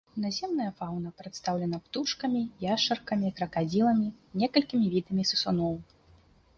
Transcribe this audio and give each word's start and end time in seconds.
Наземная 0.23 0.69
фаўна 0.79 1.11
прадстаўлена 1.19 1.77
птушкамі, 1.85 2.41
яшчаркамі, 2.73 3.33
кракадзіламі, 3.41 4.07
некалькімі 4.43 4.87
відамі 4.99 5.23
сысуноў. 5.35 5.73